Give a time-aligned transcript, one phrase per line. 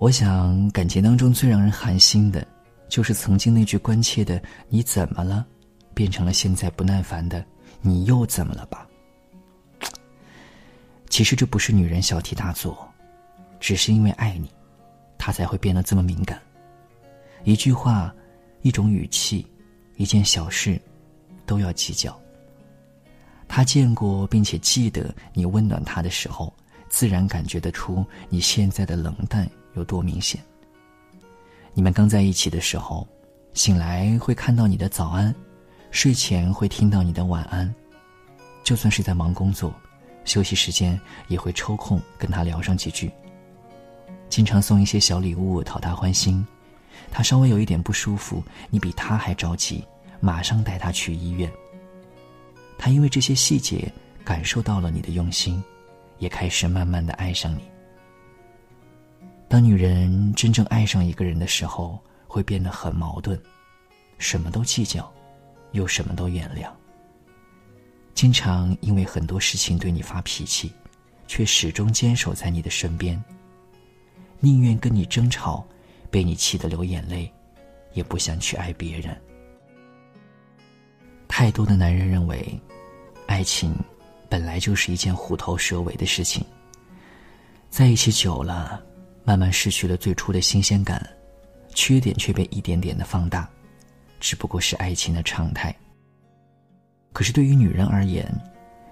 [0.00, 2.44] 我想，感情当中最让人寒心的，
[2.88, 5.46] 就是曾经那句关切的“你怎么了”，
[5.92, 7.44] 变成了现在不耐烦的
[7.82, 8.88] “你又怎么了吧”。
[11.10, 12.90] 其实这不是女人小题大做，
[13.60, 14.50] 只是因为爱你，
[15.18, 16.40] 她才会变得这么敏感。
[17.44, 18.10] 一句话，
[18.62, 19.46] 一种语气，
[19.96, 20.80] 一件小事，
[21.44, 22.18] 都要计较。
[23.46, 26.50] 他见过并且记得你温暖他的时候，
[26.88, 30.40] 自然感觉得出你现在的冷淡有多明显。
[31.72, 33.06] 你们刚在一起的时候，
[33.54, 35.34] 醒来会看到你的早安，
[35.90, 37.72] 睡前会听到你的晚安，
[38.64, 39.72] 就算是在忙工作。
[40.24, 43.10] 休息时间也会抽空跟他聊上几句。
[44.28, 46.46] 经常送一些小礼物讨他欢心，
[47.10, 49.82] 他稍微有一点不舒服，你比他还着急，
[50.20, 51.50] 马上带他去医院。
[52.78, 53.90] 他因为这些细节
[54.24, 55.62] 感受到了你的用心，
[56.18, 57.62] 也开始慢慢的爱上你。
[59.50, 61.98] 当女人真正爱上一个人的时候，
[62.28, 63.36] 会变得很矛盾，
[64.16, 65.12] 什么都计较，
[65.72, 66.70] 又什么都原谅。
[68.14, 70.72] 经常因为很多事情对你发脾气，
[71.26, 73.20] 却始终坚守在你的身边。
[74.38, 75.66] 宁愿跟你争吵，
[76.12, 77.28] 被你气得流眼泪，
[77.92, 79.20] 也不想去爱别人。
[81.26, 82.56] 太多的男人认为，
[83.26, 83.74] 爱情
[84.28, 86.46] 本来就是一件虎头蛇尾的事情。
[87.68, 88.80] 在一起久了，
[89.30, 91.08] 慢慢失去了最初的新鲜感，
[91.72, 93.48] 缺点却被一点点的放大，
[94.18, 95.72] 只不过是爱情的常态。
[97.12, 98.28] 可是对于女人而言，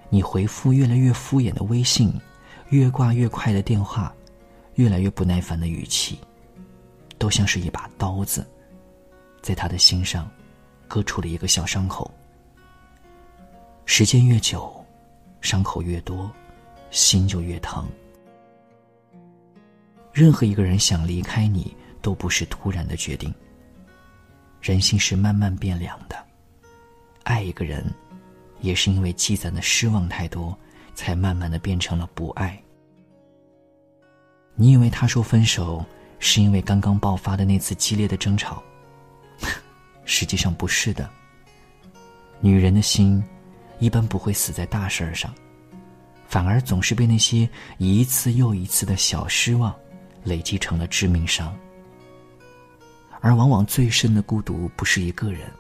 [0.09, 2.15] 你回复越来越敷衍的微信，
[2.69, 4.15] 越挂越快的电话，
[4.77, 6.21] 越来越不耐烦的语气，
[7.19, 8.47] 都像是一把刀子，
[9.43, 10.31] 在他的心上
[10.87, 12.09] 割出了一个小伤口。
[13.87, 14.87] 时间越久，
[15.41, 16.31] 伤口越多，
[16.93, 17.85] 心就越疼。
[20.13, 23.33] 任何一个人想离开你，都不是突然的决定。
[24.61, 26.17] 人心是慢慢变凉的，
[27.25, 27.85] 爱一个人。
[28.61, 30.59] 也是因为积攒的失望太多，
[30.93, 32.61] 才慢慢的变成了不爱。
[34.57, 35.87] 你以为他说分手
[36.19, 38.61] 是因为刚刚爆发的那次激烈的争吵，
[40.05, 41.09] 实际上不是的。
[42.41, 43.23] 女人的心，
[43.79, 45.33] 一般不会死在大事儿上，
[46.27, 49.73] 反而总是被那些一次又一次的小失望，
[50.29, 51.57] 累积成了致命伤。
[53.21, 55.51] 而往往最深的孤独，不是一个人，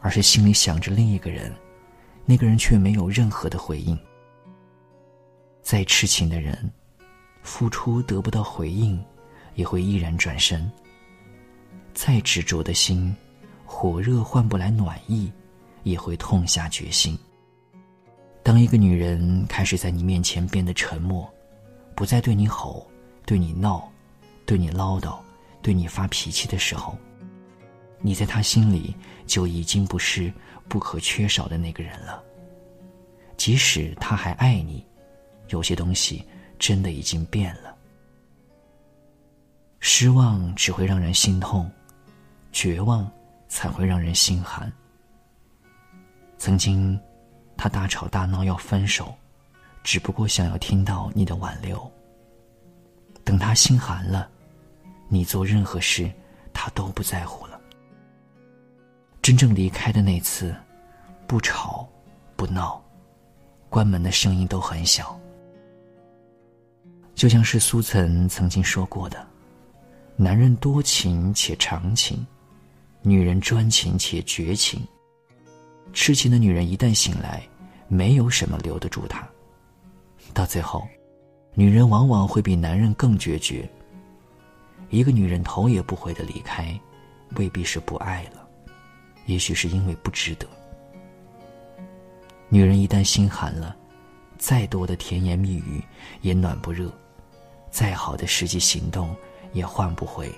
[0.00, 1.52] 而是心里想着另一个人。
[2.24, 3.98] 那个人却没有任何的回应。
[5.62, 6.70] 再痴情的人，
[7.42, 9.02] 付出得不到回应，
[9.56, 10.70] 也会毅然转身。
[11.92, 13.14] 再执着的心，
[13.66, 15.30] 火热换不来暖意，
[15.82, 17.18] 也会痛下决心。
[18.42, 21.28] 当一个女人开始在你面前变得沉默，
[21.94, 22.89] 不再对你吼、
[23.30, 23.88] 对你闹、
[24.44, 25.16] 对你唠叨、
[25.62, 26.98] 对你发脾气的时候，
[28.00, 28.92] 你在她心里
[29.24, 30.32] 就已经不是。
[30.68, 32.22] 不可缺少的那个人了。
[33.36, 34.86] 即使他还爱你，
[35.48, 36.24] 有些东西
[36.60, 37.76] 真的已经变了。
[39.80, 41.68] 失望只会让人心痛，
[42.52, 43.10] 绝望
[43.48, 44.72] 才会让人心寒。
[46.38, 46.96] 曾经，
[47.56, 49.12] 他大吵大闹要分手，
[49.82, 51.90] 只不过想要听到你的挽留。
[53.30, 54.28] 等他心寒了，
[55.06, 56.10] 你做任何事，
[56.52, 57.60] 他都不在乎了。
[59.22, 60.52] 真正离开的那次，
[61.28, 61.88] 不吵，
[62.34, 62.82] 不闹，
[63.68, 65.16] 关门的声音都很小。
[67.14, 69.24] 就像是苏岑曾经说过的
[70.18, 72.26] ：“男人多情且长情，
[73.00, 74.84] 女人专情且绝情。
[75.92, 77.40] 痴情的女人一旦醒来，
[77.86, 79.24] 没有什么留得住她。
[80.34, 80.84] 到最后，
[81.54, 83.68] 女人往往会比男人更决绝。
[84.88, 86.78] 一个女人头也不回的离开，
[87.36, 88.46] 未必是不爱了。”
[89.26, 90.46] 也许是因为不值得。
[92.48, 93.76] 女人一旦心寒了，
[94.38, 95.80] 再多的甜言蜜语
[96.20, 96.92] 也暖不热，
[97.70, 99.14] 再好的实际行动
[99.52, 100.32] 也换不回。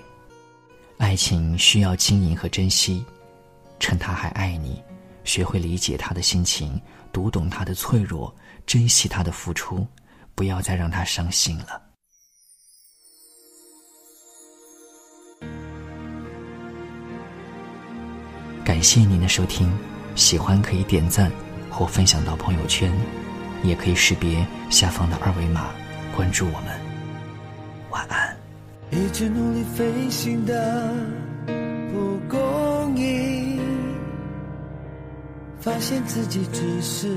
[0.99, 3.03] 爱情需要经营和珍惜，
[3.79, 4.79] 趁他还爱你，
[5.23, 6.79] 学会理解他的心情，
[7.11, 8.31] 读懂他的脆弱，
[8.67, 9.87] 珍惜他的付出，
[10.35, 11.81] 不要再让他伤心了。
[18.63, 19.71] 感谢您的收听，
[20.15, 21.31] 喜欢可以点赞
[21.69, 22.91] 或分享到朋友圈，
[23.63, 25.69] 也可以识别下方的二维码
[26.15, 26.79] 关注我们。
[27.91, 28.35] 晚安。
[28.91, 30.93] 一直努力飞行的
[31.91, 33.59] 蒲公英，
[35.59, 37.07] 发现自己只是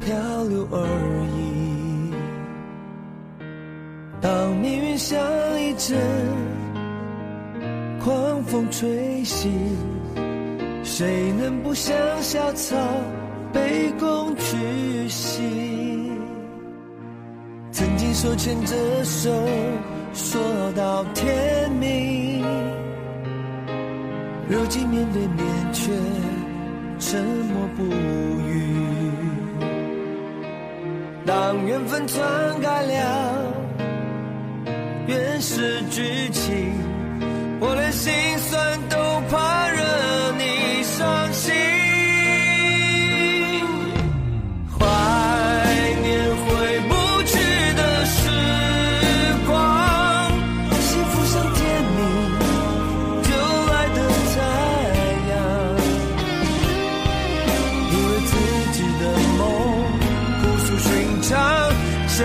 [0.00, 0.86] 漂流而
[1.26, 1.81] 已。
[4.62, 5.18] 命运像
[5.60, 5.98] 一阵
[7.98, 9.50] 狂风吹袭，
[10.84, 11.92] 谁能不向
[12.22, 12.76] 小草
[13.52, 15.42] 卑躬屈膝？
[17.72, 19.32] 曾经手牵着手
[20.14, 20.40] 说
[20.76, 22.44] 到天明，
[24.48, 25.90] 如今面对面却
[27.00, 28.62] 沉默不语。
[31.26, 32.20] 当缘分篡
[32.60, 33.44] 改了
[35.06, 36.72] 原始剧情，
[37.60, 38.96] 我连心酸都
[39.28, 39.82] 怕惹
[40.38, 41.52] 你伤心。
[44.78, 44.86] 怀
[46.02, 46.06] 念
[46.46, 46.46] 回
[46.88, 46.92] 不
[47.24, 47.34] 去
[47.74, 48.20] 的时
[49.46, 49.50] 光，
[50.80, 51.60] 幸福像天
[51.96, 52.00] 明
[53.22, 53.28] 就
[53.72, 53.98] 来的
[54.32, 54.34] 太
[55.30, 55.34] 阳，
[57.90, 58.32] 因为自
[58.72, 59.02] 己的
[59.36, 59.40] 梦
[60.40, 60.90] 朴素寻
[61.22, 61.30] 常，
[62.08, 62.20] 想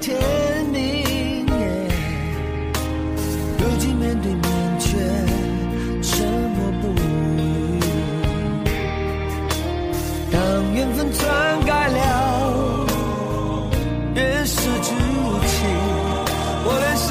[0.00, 0.16] 天
[0.72, 1.46] 明，
[3.58, 4.42] 如今面对面
[4.78, 4.96] 却
[6.02, 6.26] 沉
[6.56, 7.02] 默不语。
[10.32, 10.40] 当
[10.74, 12.86] 缘分篡改了
[14.14, 14.88] 原始剧
[15.46, 15.68] 情，
[16.64, 17.09] 我的心